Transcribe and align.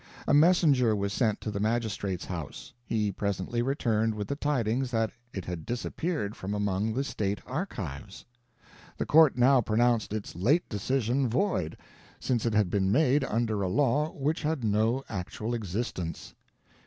A 0.27 0.33
messenger 0.33 0.95
was 0.95 1.13
sent 1.13 1.41
to 1.41 1.51
the 1.51 1.59
magistrate's 1.59 2.25
house; 2.25 2.73
he 2.83 3.11
presently 3.11 3.61
returned 3.61 4.15
with 4.15 4.27
the 4.29 4.35
tidings 4.35 4.89
that 4.89 5.11
it 5.31 5.45
had 5.45 5.63
disappeared 5.63 6.35
from 6.35 6.55
among 6.55 6.95
the 6.95 7.03
state 7.03 7.39
archives. 7.45 8.25
The 8.97 9.05
court 9.05 9.37
now 9.37 9.61
pronounced 9.61 10.11
its 10.11 10.35
late 10.35 10.67
decision 10.69 11.29
void, 11.29 11.77
since 12.19 12.47
it 12.47 12.55
had 12.55 12.71
been 12.71 12.91
made 12.91 13.23
under 13.23 13.61
a 13.61 13.67
law 13.69 14.09
which 14.13 14.41
had 14.41 14.63
no 14.63 15.03
actual 15.07 15.53
existence. 15.53 16.33